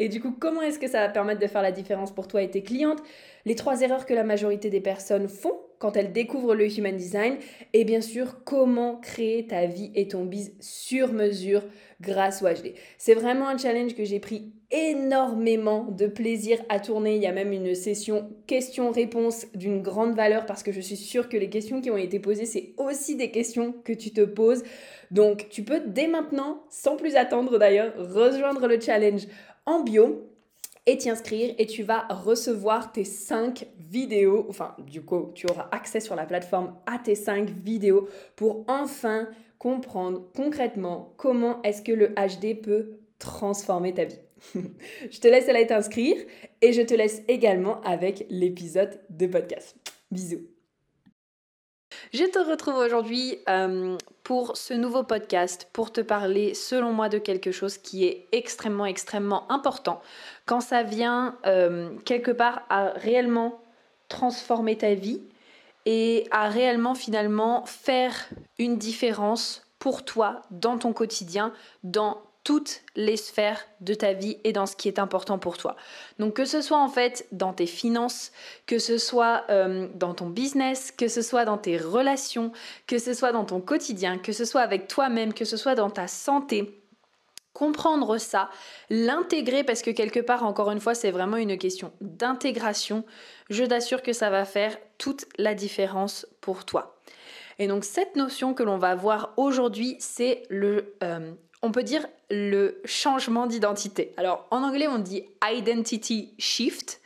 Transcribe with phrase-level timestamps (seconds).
[0.00, 2.42] et du coup, comment est-ce que ça va permettre de faire la différence pour toi
[2.42, 3.02] et tes clientes?
[3.44, 7.36] Les trois erreurs que la majorité des personnes font quand elles découvrent le Human Design.
[7.72, 11.64] Et bien sûr, comment créer ta vie et ton biz sur mesure
[12.00, 12.74] grâce au HD.
[12.96, 17.16] C'est vraiment un challenge que j'ai pris énormément de plaisir à tourner.
[17.16, 21.28] Il y a même une session questions-réponses d'une grande valeur parce que je suis sûre
[21.28, 24.62] que les questions qui ont été posées, c'est aussi des questions que tu te poses.
[25.10, 29.26] Donc, tu peux dès maintenant, sans plus attendre d'ailleurs, rejoindre le challenge
[29.70, 30.26] en bio
[30.86, 35.68] et t'y inscrire et tu vas recevoir tes 5 vidéos, enfin du coup tu auras
[35.70, 39.28] accès sur la plateforme à tes 5 vidéos pour enfin
[39.58, 44.18] comprendre concrètement comment est-ce que le HD peut transformer ta vie.
[45.10, 46.16] je te laisse aller t'inscrire
[46.62, 49.76] et je te laisse également avec l'épisode de podcast.
[50.10, 50.59] Bisous.
[52.12, 57.18] Je te retrouve aujourd'hui euh, pour ce nouveau podcast, pour te parler selon moi de
[57.18, 60.02] quelque chose qui est extrêmement, extrêmement important.
[60.44, 63.60] Quand ça vient euh, quelque part à réellement
[64.08, 65.22] transformer ta vie
[65.86, 68.28] et à réellement finalement faire
[68.58, 71.52] une différence pour toi dans ton quotidien,
[71.84, 75.76] dans toutes les sphères de ta vie et dans ce qui est important pour toi.
[76.18, 78.32] Donc que ce soit en fait dans tes finances,
[78.66, 82.52] que ce soit euh, dans ton business, que ce soit dans tes relations,
[82.86, 85.90] que ce soit dans ton quotidien, que ce soit avec toi-même, que ce soit dans
[85.90, 86.80] ta santé,
[87.52, 88.48] comprendre ça,
[88.88, 93.04] l'intégrer parce que quelque part, encore une fois, c'est vraiment une question d'intégration,
[93.50, 96.96] je t'assure que ça va faire toute la différence pour toi.
[97.58, 102.06] Et donc cette notion que l'on va voir aujourd'hui, c'est le euh, on peut dire
[102.30, 104.12] le changement d'identité.
[104.16, 107.00] Alors en anglais on dit identity shift.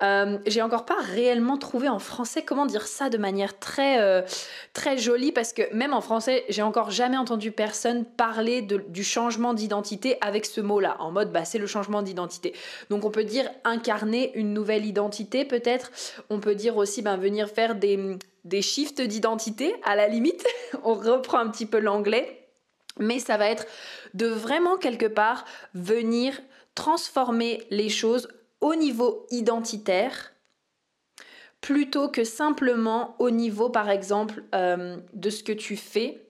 [0.00, 4.22] Euh, j'ai encore pas réellement trouvé en français comment dire ça de manière très euh,
[4.72, 9.54] très jolie parce que même en français j'ai encore jamais entendu personne parler du changement
[9.54, 12.54] d'identité avec ce mot-là en mode bah c'est le changement d'identité.
[12.90, 15.90] Donc on peut dire incarner une nouvelle identité peut-être.
[16.30, 20.46] On peut dire aussi ben, venir faire des des shifts d'identité à la limite.
[20.84, 22.37] on reprend un petit peu l'anglais
[22.98, 23.66] mais ça va être
[24.14, 25.44] de vraiment quelque part
[25.74, 26.38] venir
[26.74, 28.28] transformer les choses
[28.60, 30.32] au niveau identitaire
[31.60, 36.28] plutôt que simplement au niveau par exemple euh, de ce que tu fais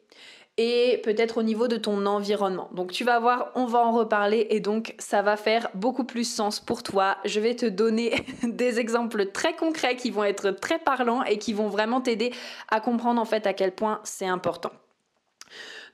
[0.58, 2.68] et peut-être au niveau de ton environnement.
[2.72, 6.28] Donc tu vas voir, on va en reparler et donc ça va faire beaucoup plus
[6.28, 7.16] sens pour toi.
[7.24, 8.12] Je vais te donner
[8.42, 12.32] des exemples très concrets qui vont être très parlants et qui vont vraiment t'aider
[12.68, 14.72] à comprendre en fait à quel point c'est important.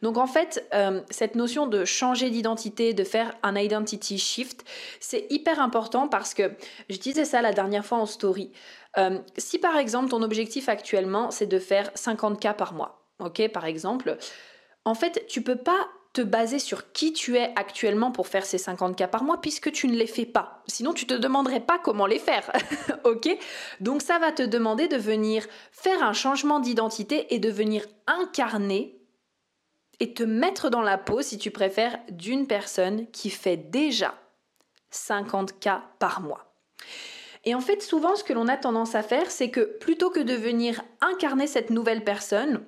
[0.03, 4.65] Donc en fait, euh, cette notion de changer d'identité, de faire un identity shift,
[5.01, 6.53] c'est hyper important parce que
[6.89, 8.51] je disais ça la dernière fois en story.
[8.97, 13.65] Euh, si par exemple ton objectif actuellement c'est de faire 50K par mois, ok par
[13.65, 14.17] exemple,
[14.85, 18.57] en fait tu peux pas te baser sur qui tu es actuellement pour faire ces
[18.57, 20.63] 50K par mois puisque tu ne les fais pas.
[20.69, 22.51] Sinon, tu te demanderais pas comment les faire.
[23.05, 23.37] ok?
[23.81, 28.97] Donc, ça va te demander de venir faire un changement d'identité et de venir incarner
[30.01, 34.15] et te mettre dans la peau, si tu préfères, d'une personne qui fait déjà
[34.91, 36.55] 50 cas par mois.
[37.45, 40.21] Et en fait, souvent, ce que l'on a tendance à faire, c'est que plutôt que
[40.21, 42.65] de venir incarner cette nouvelle personne,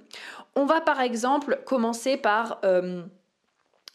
[0.54, 3.02] on va par exemple commencer par euh,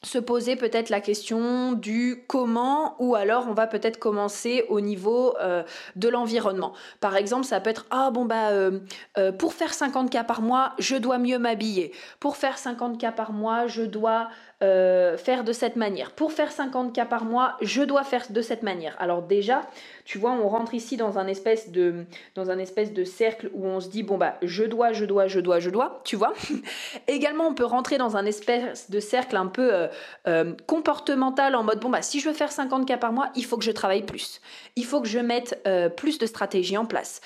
[0.03, 5.35] se poser peut-être la question du comment ou alors on va peut-être commencer au niveau
[5.39, 5.63] euh,
[5.95, 6.73] de l'environnement.
[6.99, 8.79] Par exemple, ça peut être ah bon bah euh,
[9.19, 11.91] euh, pour faire 50 cas par mois, je dois mieux m'habiller.
[12.19, 14.29] Pour faire 50 cas par mois, je dois
[14.63, 16.11] euh, faire de cette manière.
[16.11, 18.95] Pour faire 50 cas par mois, je dois faire de cette manière.
[18.99, 19.63] Alors déjà,
[20.05, 22.05] tu vois, on rentre ici dans un espèce de,
[22.35, 25.27] dans un espèce de cercle où on se dit, bon bah, je dois, je dois,
[25.27, 26.33] je dois, je dois, tu vois.
[27.07, 29.87] Également, on peut rentrer dans un espèce de cercle un peu euh,
[30.27, 33.45] euh, comportemental en mode, bon bah, si je veux faire 50 cas par mois, il
[33.45, 34.41] faut que je travaille plus.
[34.75, 35.67] Il faut que je mette
[35.97, 37.21] plus de stratégies en place.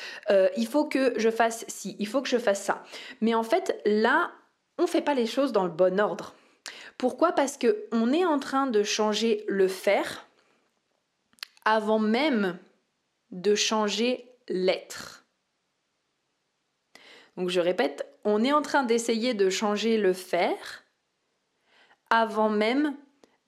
[0.57, 2.83] il faut que je fasse ci, il faut que je fasse ça.
[3.21, 4.31] Mais en fait, là,
[4.77, 6.33] on ne fait pas les choses dans le bon ordre.
[6.97, 7.33] Pourquoi?
[7.33, 10.27] Parce que on est en train de changer le faire
[11.65, 12.57] avant même
[13.31, 15.25] de changer l'être.
[17.37, 20.83] Donc je répète, on est en train d'essayer de changer le faire
[22.09, 22.95] avant même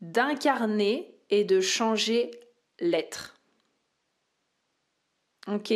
[0.01, 2.31] d'incarner et de changer
[2.79, 3.39] l'être.
[5.47, 5.71] Ok?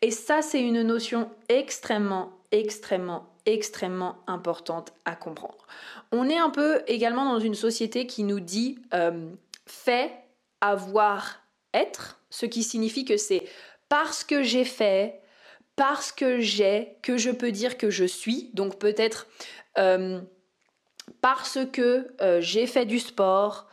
[0.00, 5.66] Et ça, c'est une notion extrêmement, extrêmement, extrêmement importante à comprendre.
[6.12, 9.30] On est un peu également dans une société qui nous dit euh,
[9.66, 10.12] fait,
[10.60, 11.40] avoir,
[11.72, 13.46] être, ce qui signifie que c'est
[13.88, 15.20] parce que j'ai fait,
[15.76, 18.50] parce que j'ai, que je peux dire que je suis.
[18.54, 19.26] Donc peut-être
[19.78, 20.20] euh,
[21.20, 23.68] parce que euh, j'ai fait du sport,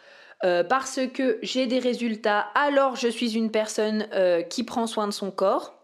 [0.69, 4.07] parce que j'ai des résultats, alors je suis une personne
[4.49, 5.80] qui prend soin de son corps.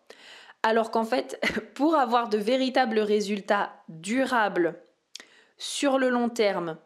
[0.63, 1.39] Alors qu'en fait,
[1.75, 4.75] pour avoir de véritables résultats durables
[5.57, 6.77] sur le long terme,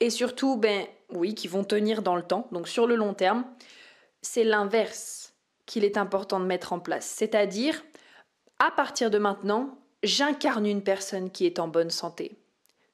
[0.00, 3.44] et surtout, ben oui, qui vont tenir dans le temps, donc sur le long terme,
[4.22, 5.34] c'est l'inverse
[5.66, 7.06] qu'il est important de mettre en place.
[7.06, 7.82] C'est-à-dire,
[8.58, 12.36] à partir de maintenant, j'incarne une personne qui est en bonne santé.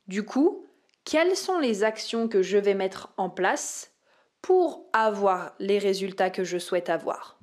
[0.06, 0.66] Du coup,
[1.04, 3.92] quelles sont les actions que je vais mettre en place
[4.42, 7.39] pour avoir les résultats que je souhaite avoir?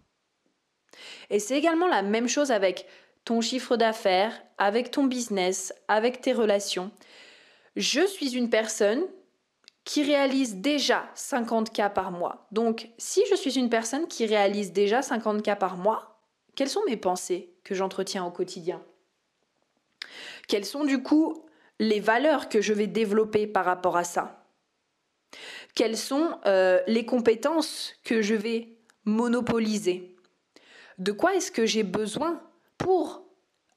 [1.30, 2.88] Et c'est également la même chose avec
[3.26, 6.92] ton chiffre d'affaires, avec ton business, avec tes relations.
[7.76, 9.04] Je suis une personne
[9.84, 12.48] qui réalise déjà 50 cas par mois.
[12.52, 16.22] Donc, si je suis une personne qui réalise déjà 50 cas par mois,
[16.56, 18.82] quelles sont mes pensées que j'entretiens au quotidien?
[20.48, 21.46] Quelles sont du coup
[21.80, 24.46] les valeurs que je vais développer par rapport à ça?
[25.76, 30.17] Quelles sont euh, les compétences que je vais monopoliser?
[30.98, 32.42] De quoi est-ce que j'ai besoin
[32.78, 33.24] pour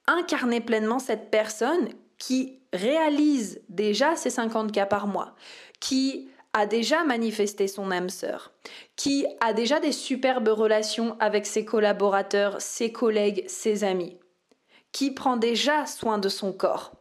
[0.07, 1.89] incarner pleinement cette personne
[2.19, 5.35] qui réalise déjà ses 50 cas par mois,
[5.81, 8.53] qui a déjà manifesté son âme sœur,
[8.97, 14.19] qui a déjà des superbes relations avec ses collaborateurs, ses collègues, ses amis,
[14.93, 16.93] qui prend déjà soin de son corps.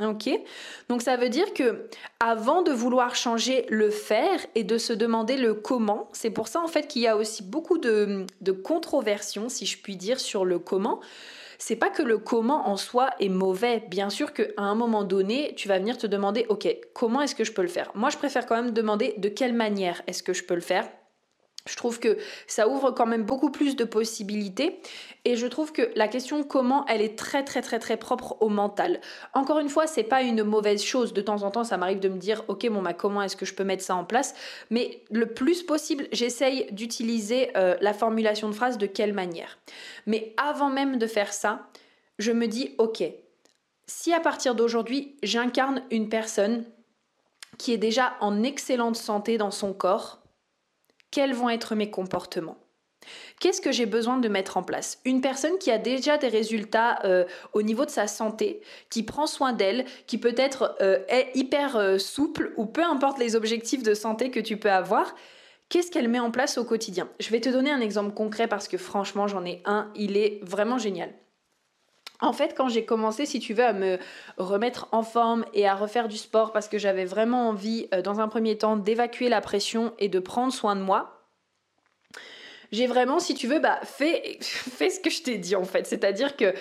[0.00, 0.30] Ok
[0.88, 1.88] Donc ça veut dire que
[2.20, 6.60] avant de vouloir changer le faire et de se demander le comment, c'est pour ça
[6.60, 10.44] en fait qu'il y a aussi beaucoup de, de controversions, si je puis dire, sur
[10.44, 11.00] le comment.
[11.58, 13.82] C'est pas que le comment en soi est mauvais.
[13.90, 17.42] Bien sûr qu'à un moment donné, tu vas venir te demander, ok, comment est-ce que
[17.42, 17.90] je peux le faire?
[17.96, 20.88] Moi, je préfère quand même demander de quelle manière est-ce que je peux le faire?
[21.68, 24.80] Je trouve que ça ouvre quand même beaucoup plus de possibilités
[25.24, 28.48] et je trouve que la question comment elle est très très très très propre au
[28.48, 29.00] mental.
[29.34, 31.12] Encore une fois, c'est pas une mauvaise chose.
[31.12, 33.46] De temps en temps, ça m'arrive de me dire OK, bon bah comment est-ce que
[33.46, 34.34] je peux mettre ça en place?
[34.70, 39.58] Mais le plus possible, j'essaye d'utiliser euh, la formulation de phrase de quelle manière?
[40.06, 41.68] Mais avant même de faire ça,
[42.18, 43.02] je me dis OK,
[43.86, 46.64] si à partir d'aujourd'hui, j'incarne une personne
[47.58, 50.20] qui est déjà en excellente santé dans son corps,
[51.10, 52.58] quels vont être mes comportements.
[53.40, 54.98] Qu'est-ce que j'ai besoin de mettre en place?
[55.04, 58.60] Une personne qui a déjà des résultats euh, au niveau de sa santé,
[58.90, 63.36] qui prend soin d'elle, qui peut-être euh, est hyper euh, souple ou peu importe les
[63.36, 65.14] objectifs de santé que tu peux avoir,
[65.68, 67.08] qu'est-ce qu'elle met en place au quotidien?
[67.20, 70.40] Je vais te donner un exemple concret parce que franchement j'en ai un, il est
[70.42, 71.10] vraiment génial.
[72.20, 73.98] En fait, quand j'ai commencé, si tu veux, à me
[74.38, 78.20] remettre en forme et à refaire du sport parce que j'avais vraiment envie, euh, dans
[78.20, 81.14] un premier temps, d'évacuer la pression et de prendre soin de moi,
[82.72, 85.86] j'ai vraiment, si tu veux, bah, fait, fait ce que je t'ai dit en fait.
[85.86, 86.54] C'est-à-dire que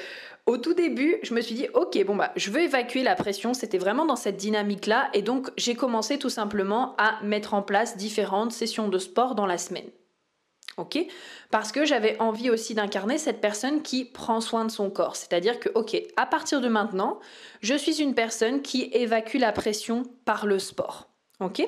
[0.46, 3.54] au tout début, je me suis dit, ok, bon bah, je veux évacuer la pression.
[3.54, 7.98] C'était vraiment dans cette dynamique-là, et donc j'ai commencé tout simplement à mettre en place
[7.98, 9.90] différentes sessions de sport dans la semaine
[10.78, 11.00] ok
[11.52, 15.16] Parce que j'avais envie aussi d'incarner cette personne qui prend soin de son corps.
[15.16, 17.20] C'est-à-dire que, ok, à partir de maintenant,
[17.62, 21.10] je suis une personne qui évacue la pression par le sport.
[21.40, 21.62] Ok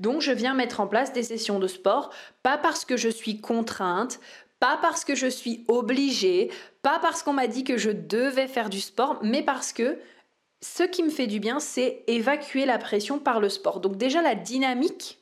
[0.00, 2.10] Donc je viens mettre en place des sessions de sport,
[2.42, 4.18] pas parce que je suis contrainte,
[4.58, 6.50] pas parce que je suis obligée,
[6.82, 9.98] pas parce qu'on m'a dit que je devais faire du sport, mais parce que
[10.60, 13.80] ce qui me fait du bien, c'est évacuer la pression par le sport.
[13.80, 15.21] Donc déjà la dynamique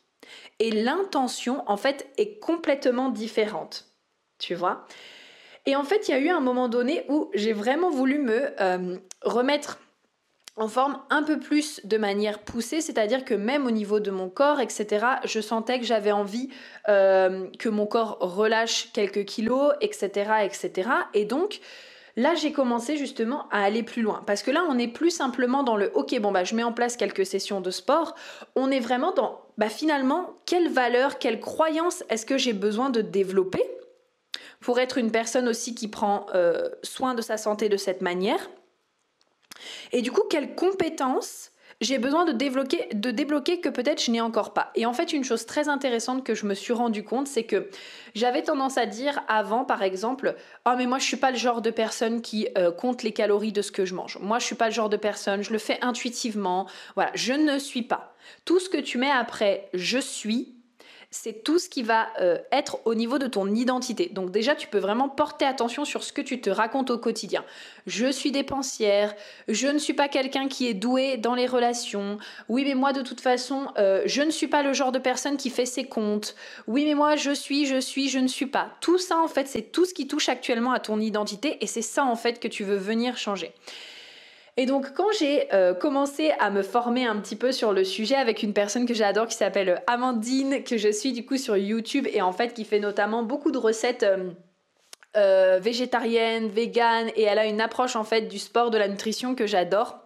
[0.60, 3.86] et l'intention en fait est complètement différente.
[4.38, 4.86] Tu vois?
[5.66, 8.50] Et en fait, il y a eu un moment donné où j'ai vraiment voulu me
[8.60, 9.78] euh, remettre
[10.56, 14.28] en forme un peu plus de manière poussée, c'est-à-dire que même au niveau de mon
[14.28, 16.50] corps, etc., je sentais que j'avais envie
[16.88, 20.90] euh, que mon corps relâche quelques kilos, etc., etc.
[21.14, 21.60] Et donc,
[22.16, 24.22] là, j'ai commencé justement à aller plus loin.
[24.26, 26.72] Parce que là, on n'est plus simplement dans le OK, bon, bah, je mets en
[26.72, 28.14] place quelques sessions de sport.
[28.56, 33.02] On est vraiment dans, bah, finalement, quelle valeur, quelle croyance est-ce que j'ai besoin de
[33.02, 33.62] développer
[34.58, 38.48] pour être une personne aussi qui prend euh, soin de sa santé de cette manière?
[39.92, 41.50] Et du coup, quelles compétences
[41.80, 44.70] j'ai besoin de débloquer, que peut-être je n'ai encore pas.
[44.74, 47.70] Et en fait, une chose très intéressante que je me suis rendu compte, c'est que
[48.14, 50.34] j'avais tendance à dire avant, par exemple,
[50.66, 53.52] oh mais moi je suis pas le genre de personne qui euh, compte les calories
[53.52, 54.18] de ce que je mange.
[54.20, 56.66] Moi je suis pas le genre de personne, je le fais intuitivement.
[56.96, 58.14] Voilà, je ne suis pas.
[58.44, 60.54] Tout ce que tu mets après je suis,
[61.10, 64.10] c'est tout ce qui va euh, être au niveau de ton identité.
[64.12, 67.44] Donc déjà, tu peux vraiment porter attention sur ce que tu te racontes au quotidien.
[67.86, 69.14] Je suis dépensière,
[69.48, 72.18] je ne suis pas quelqu'un qui est doué dans les relations.
[72.48, 75.36] Oui, mais moi, de toute façon, euh, je ne suis pas le genre de personne
[75.36, 76.36] qui fait ses comptes.
[76.68, 78.70] Oui, mais moi, je suis, je suis, je ne suis pas.
[78.80, 81.82] Tout ça, en fait, c'est tout ce qui touche actuellement à ton identité et c'est
[81.82, 83.52] ça, en fait, que tu veux venir changer.
[84.56, 88.16] Et donc quand j'ai euh, commencé à me former un petit peu sur le sujet
[88.16, 92.06] avec une personne que j'adore qui s'appelle Amandine, que je suis du coup sur YouTube
[92.12, 94.30] et en fait qui fait notamment beaucoup de recettes euh,
[95.16, 99.34] euh, végétariennes, véganes et elle a une approche en fait du sport, de la nutrition
[99.34, 100.04] que j'adore.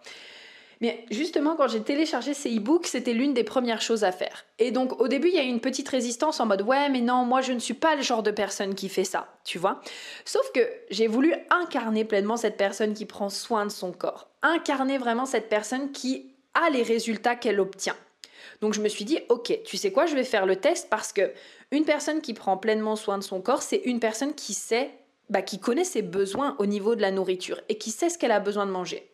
[0.81, 4.45] Mais justement, quand j'ai téléchargé ces e-books, c'était l'une des premières choses à faire.
[4.59, 7.01] Et donc, au début, il y a eu une petite résistance en mode ouais, mais
[7.01, 9.81] non, moi, je ne suis pas le genre de personne qui fait ça, tu vois.
[10.25, 14.97] Sauf que j'ai voulu incarner pleinement cette personne qui prend soin de son corps, incarner
[14.97, 17.95] vraiment cette personne qui a les résultats qu'elle obtient.
[18.61, 21.11] Donc je me suis dit, ok, tu sais quoi, je vais faire le test parce
[21.11, 21.31] que
[21.71, 24.91] une personne qui prend pleinement soin de son corps, c'est une personne qui sait,
[25.29, 28.31] bah, qui connaît ses besoins au niveau de la nourriture et qui sait ce qu'elle
[28.31, 29.09] a besoin de manger.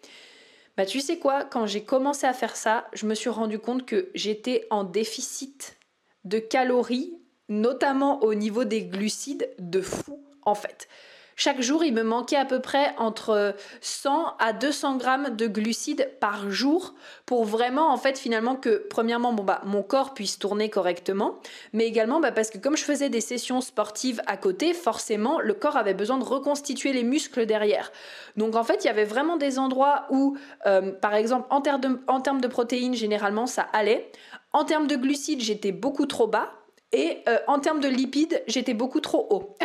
[0.81, 3.85] Bah tu sais quoi, quand j'ai commencé à faire ça, je me suis rendu compte
[3.85, 5.77] que j'étais en déficit
[6.23, 7.13] de calories,
[7.49, 10.87] notamment au niveau des glucides, de fou en fait.
[11.35, 16.09] Chaque jour, il me manquait à peu près entre 100 à 200 grammes de glucides
[16.19, 16.93] par jour
[17.25, 21.35] pour vraiment, en fait, finalement, que, premièrement, bon, bah, mon corps puisse tourner correctement,
[21.73, 25.53] mais également bah, parce que comme je faisais des sessions sportives à côté, forcément, le
[25.53, 27.91] corps avait besoin de reconstituer les muscles derrière.
[28.37, 31.61] Donc, en fait, il y avait vraiment des endroits où, euh, par exemple, en,
[32.07, 34.11] en termes de protéines, généralement, ça allait.
[34.53, 36.51] En termes de glucides, j'étais beaucoup trop bas
[36.93, 39.55] et euh, en termes de lipides, j'étais beaucoup trop haut.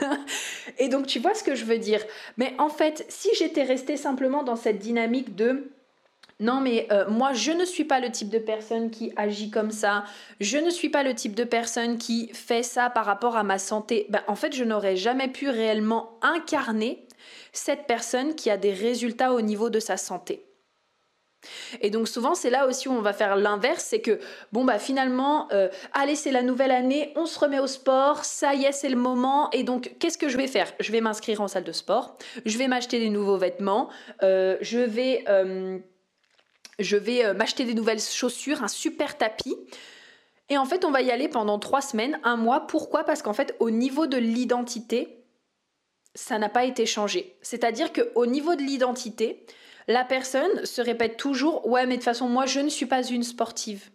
[0.78, 2.00] et donc tu vois ce que je veux dire.
[2.36, 5.70] Mais en fait, si j'étais restée simplement dans cette dynamique de
[6.40, 9.70] non mais euh, moi je ne suis pas le type de personne qui agit comme
[9.70, 10.04] ça,
[10.40, 13.58] je ne suis pas le type de personne qui fait ça par rapport à ma
[13.58, 17.06] santé, ben, en fait je n'aurais jamais pu réellement incarner
[17.52, 20.44] cette personne qui a des résultats au niveau de sa santé.
[21.80, 24.20] Et donc souvent c'est là aussi où on va faire l'inverse, c'est que
[24.52, 28.54] bon bah finalement, euh, allez c'est la nouvelle année, on se remet au sport, ça
[28.54, 30.72] y est c'est le moment, et donc qu'est-ce que je vais faire?
[30.80, 33.88] Je vais m'inscrire en salle de sport, je vais m'acheter des nouveaux vêtements,
[34.22, 35.78] euh, je vais, euh,
[36.78, 39.56] je vais m'acheter des nouvelles chaussures, un super tapis.
[40.50, 42.66] Et en fait on va y aller pendant trois semaines, un mois.
[42.66, 43.04] Pourquoi?
[43.04, 45.23] Parce qu'en fait au niveau de l'identité,
[46.14, 47.36] ça n'a pas été changé.
[47.42, 49.44] C'est-à-dire qu'au niveau de l'identité,
[49.88, 53.02] la personne se répète toujours Ouais, mais de toute façon, moi, je ne suis pas
[53.02, 53.90] une sportive.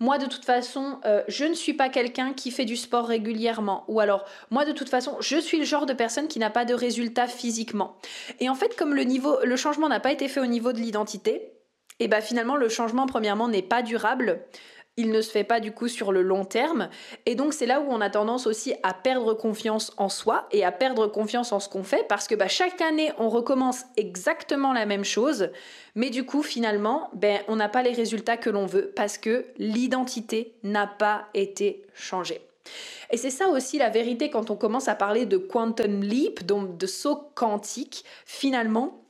[0.00, 3.84] Moi, de toute façon, euh, je ne suis pas quelqu'un qui fait du sport régulièrement.
[3.88, 6.64] Ou alors, moi, de toute façon, je suis le genre de personne qui n'a pas
[6.64, 7.96] de résultats physiquement.
[8.40, 10.78] Et en fait, comme le, niveau, le changement n'a pas été fait au niveau de
[10.78, 11.52] l'identité,
[12.00, 14.40] et bah finalement, le changement, premièrement, n'est pas durable
[14.96, 16.88] il ne se fait pas du coup sur le long terme.
[17.26, 20.64] Et donc c'est là où on a tendance aussi à perdre confiance en soi et
[20.64, 24.72] à perdre confiance en ce qu'on fait parce que bah, chaque année on recommence exactement
[24.72, 25.50] la même chose.
[25.94, 29.46] Mais du coup finalement ben, on n'a pas les résultats que l'on veut parce que
[29.58, 32.40] l'identité n'a pas été changée.
[33.10, 36.78] Et c'est ça aussi la vérité quand on commence à parler de quantum leap, donc
[36.78, 38.04] de saut quantique.
[38.24, 39.01] Finalement,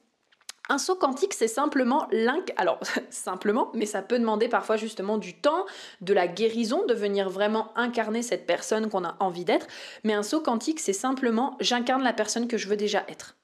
[0.69, 2.52] un saut quantique, c'est simplement l'inc...
[2.57, 2.78] Alors,
[3.11, 5.66] simplement, mais ça peut demander parfois justement du temps,
[6.00, 9.66] de la guérison, de venir vraiment incarner cette personne qu'on a envie d'être.
[10.04, 13.37] Mais un saut quantique, c'est simplement j'incarne la personne que je veux déjà être.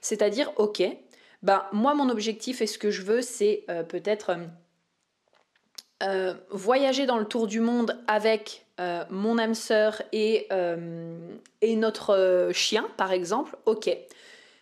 [0.00, 0.82] C'est-à-dire, ok,
[1.42, 4.46] ben moi mon objectif et ce que je veux, c'est euh, peut-être euh,
[6.02, 8.62] euh, voyager dans le tour du monde avec
[9.08, 10.48] mon âme sœur et,
[11.60, 13.56] et notre chien, par exemple.
[13.66, 13.88] Ok,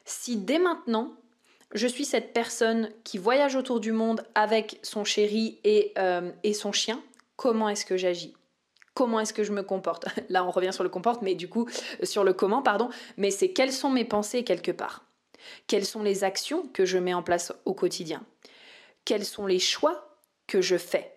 [0.05, 1.17] si dès maintenant
[1.75, 6.73] je suis cette personne qui voyage autour du monde avec son chéri et, euh, son
[6.73, 7.03] chien,
[7.37, 8.35] comment est-ce que j'agis?
[8.95, 10.07] Comment est-ce que je me comporte?
[10.29, 11.69] Là, on revient sur le comporte, mais du coup,
[12.03, 12.91] euh, sur le comment, pardon.
[13.17, 15.05] Mais c'est quelles sont mes pensées quelque part?
[15.67, 18.23] Quelles sont les actions que je mets en place au quotidien?
[19.05, 21.11] Quels sont les choix que je fais?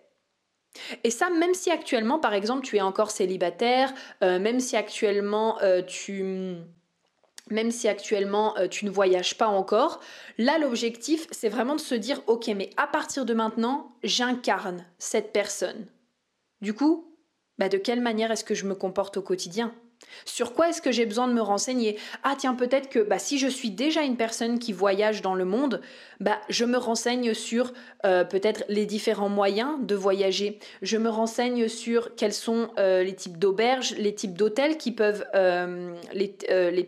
[1.04, 5.58] Et ça, même si actuellement, par exemple, tu es encore célibataire, euh, même si actuellement
[5.86, 6.56] tu
[7.50, 10.00] même si actuellement euh, tu ne voyages pas encore,
[10.38, 15.32] là l'objectif c'est vraiment de se dire ok mais à partir de maintenant j'incarne cette
[15.32, 15.86] personne.
[16.60, 17.14] Du coup,
[17.58, 19.74] bah, de quelle manière est-ce que je me comporte au quotidien?
[20.24, 21.98] Sur quoi est-ce que j'ai besoin de me renseigner?
[22.22, 25.44] Ah tiens, peut-être que bah, si je suis déjà une personne qui voyage dans le
[25.44, 25.80] monde,
[26.20, 27.72] bah, je me renseigne sur
[28.04, 30.58] euh, peut-être les différents moyens de voyager.
[30.82, 35.24] Je me renseigne sur quels sont euh, les types d'auberges, les types d'hôtels qui peuvent,
[35.34, 36.34] euh, les,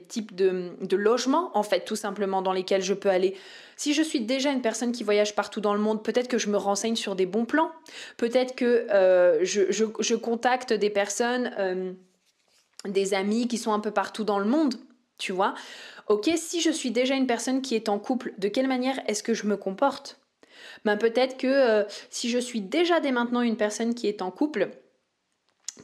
[0.09, 3.37] types de, logements en fait, tout simplement dans lesquels je peux aller.
[3.77, 6.49] Si je suis déjà une personne qui voyage partout dans le monde, peut-être que je
[6.49, 7.71] me renseigne sur des bons plans.
[8.17, 8.89] Peut-être que
[9.43, 11.97] je, contacte des personnes
[12.87, 14.75] des amis qui sont un peu partout dans le monde,
[15.19, 15.55] tu vois.
[16.09, 19.23] Ok, si je suis déjà une personne qui est en couple, de quelle manière est-ce
[19.23, 20.19] que je me comporte?
[20.85, 24.31] Ben peut-être que euh, si je suis déjà dès maintenant une personne qui est en
[24.31, 24.71] couple,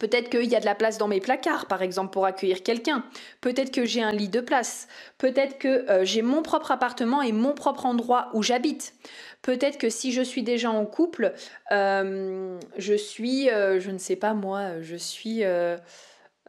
[0.01, 3.05] Peut-être qu'il y a de la place dans mes placards, par exemple, pour accueillir quelqu'un.
[3.41, 4.89] Peut-être que j'ai un lit de place.
[5.19, 8.95] Peut-être que euh, j'ai mon propre appartement et mon propre endroit où j'habite.
[9.43, 11.33] Peut-être que si je suis déjà en couple,
[11.71, 15.45] euh, je suis, je ne sais pas moi, je suis...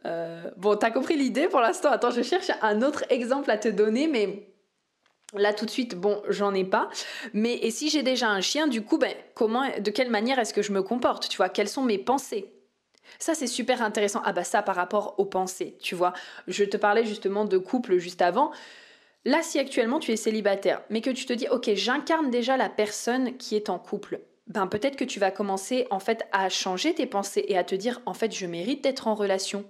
[0.06, 1.90] Euh, bon, t'as compris l'idée pour l'instant.
[1.90, 4.46] Attends, je cherche un autre exemple à te donner, mais
[5.34, 6.88] Là tout de suite, bon, j'en ai pas.
[7.32, 10.54] Mais et si j'ai déjà un chien, du coup, ben, comment, de quelle manière est-ce
[10.54, 12.52] que je me comporte Tu vois, quelles sont mes pensées?
[13.18, 14.22] Ça, c'est super intéressant.
[14.24, 16.12] Ah bah ça, par rapport aux pensées, tu vois?
[16.46, 18.52] Je te parlais justement de couple juste avant.
[19.24, 22.68] Là, si actuellement tu es célibataire, mais que tu te dis, ok, j'incarne déjà la
[22.68, 24.20] personne qui est en couple.
[24.46, 27.74] Ben peut-être que tu vas commencer en fait à changer tes pensées et à te
[27.74, 29.64] dire, en fait, je mérite d'être en relation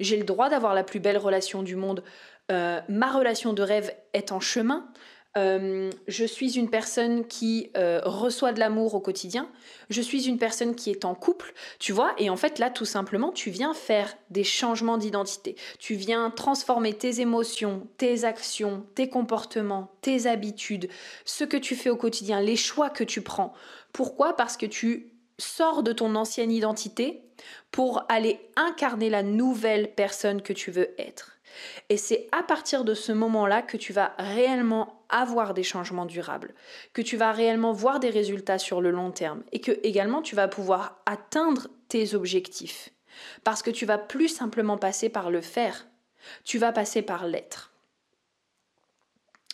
[0.00, 2.02] j'ai le droit d'avoir la plus belle relation du monde.
[2.50, 4.90] Euh, ma relation de rêve est en chemin.
[5.36, 9.48] Euh, je suis une personne qui euh, reçoit de l'amour au quotidien.
[9.88, 12.14] Je suis une personne qui est en couple, tu vois.
[12.18, 15.54] Et en fait, là, tout simplement, tu viens faire des changements d'identité.
[15.78, 20.88] Tu viens transformer tes émotions, tes actions, tes comportements, tes habitudes,
[21.24, 23.54] ce que tu fais au quotidien, les choix que tu prends.
[23.92, 24.36] Pourquoi?
[24.36, 25.09] Parce que tu
[25.40, 27.22] sors de ton ancienne identité
[27.70, 31.38] pour aller incarner la nouvelle personne que tu veux être.
[31.88, 36.54] Et c'est à partir de ce moment-là que tu vas réellement avoir des changements durables,
[36.92, 40.36] que tu vas réellement voir des résultats sur le long terme et que également tu
[40.36, 42.90] vas pouvoir atteindre tes objectifs.
[43.42, 45.86] Parce que tu vas plus simplement passer par le faire,
[46.44, 47.69] tu vas passer par l'être.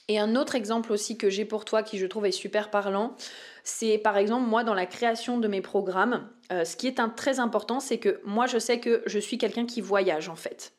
[0.08, 3.16] Et un autre exemple aussi que j'ai pour toi qui je trouve est super parlant,
[3.64, 7.40] c'est par exemple moi dans la création de mes programmes, euh, ce qui est très
[7.40, 10.72] important, c'est que moi je sais que je suis quelqu'un qui voyage en fait.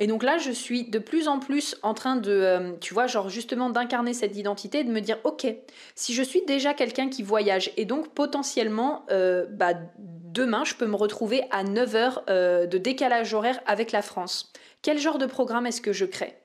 [0.00, 3.06] Et donc là, je suis de plus en plus en train de, euh, tu vois,
[3.08, 5.46] genre justement d'incarner cette identité et de me dire, ok,
[5.96, 10.86] si je suis déjà quelqu'un qui voyage et donc potentiellement, euh, bah, demain, je peux
[10.86, 14.52] me retrouver à 9 heures de décalage horaire avec la France.
[14.82, 16.36] Quel genre de programme est-ce que je crée?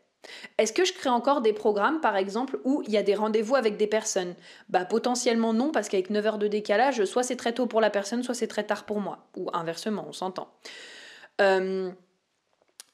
[0.57, 3.55] Est-ce que je crée encore des programmes, par exemple, où il y a des rendez-vous
[3.55, 4.35] avec des personnes?
[4.69, 7.89] Bah potentiellement non, parce qu'avec 9 heures de décalage, soit c'est très tôt pour la
[7.89, 9.27] personne, soit c'est très tard pour moi.
[9.35, 10.53] Ou inversement, on s'entend.
[11.41, 11.91] Euh,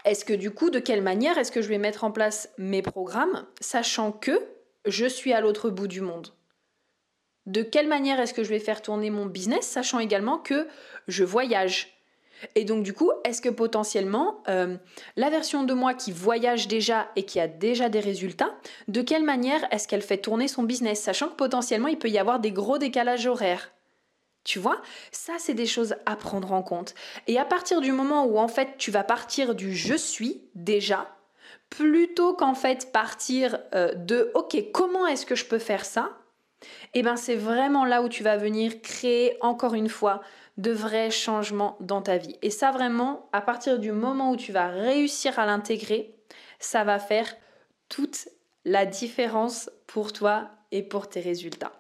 [0.05, 2.81] est-ce que du coup, de quelle manière est-ce que je vais mettre en place mes
[2.81, 4.39] programmes, sachant que
[4.85, 6.29] je suis à l'autre bout du monde?
[7.45, 10.67] De quelle manière est-ce que je vais faire tourner mon business, sachant également que
[11.07, 11.98] je voyage?
[12.55, 14.77] Et donc du coup, est-ce que potentiellement, euh,
[15.15, 18.53] la version de moi qui voyage déjà et qui a déjà des résultats,
[18.87, 22.17] de quelle manière est-ce qu'elle fait tourner son business, sachant que potentiellement, il peut y
[22.17, 23.71] avoir des gros décalages horaires?
[24.43, 26.95] Tu vois, ça c'est des choses à prendre en compte.
[27.27, 31.15] Et à partir du moment où en fait tu vas partir du je suis déjà,
[31.69, 36.17] plutôt qu'en fait partir euh, de ok comment est-ce que je peux faire ça,
[36.93, 40.21] et eh ben c'est vraiment là où tu vas venir créer encore une fois
[40.57, 42.35] de vrais changements dans ta vie.
[42.41, 46.13] Et ça vraiment, à partir du moment où tu vas réussir à l'intégrer,
[46.59, 47.33] ça va faire
[47.87, 48.27] toute
[48.65, 51.78] la différence pour toi et pour tes résultats.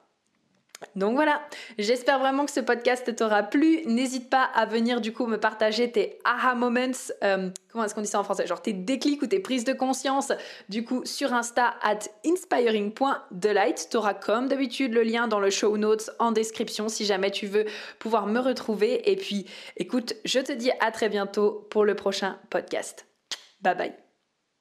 [0.95, 1.41] Donc voilà,
[1.77, 3.81] j'espère vraiment que ce podcast t'aura plu.
[3.85, 6.91] N'hésite pas à venir du coup me partager tes aha moments,
[7.23, 9.73] euh, comment est-ce qu'on dit ça en français Genre tes déclics ou tes prises de
[9.73, 10.31] conscience,
[10.69, 13.89] du coup sur Insta at inspiring.delight.
[13.91, 17.65] T'auras comme d'habitude le lien dans le show notes en description si jamais tu veux
[17.99, 19.11] pouvoir me retrouver.
[19.11, 23.05] Et puis écoute, je te dis à très bientôt pour le prochain podcast.
[23.61, 24.08] Bye bye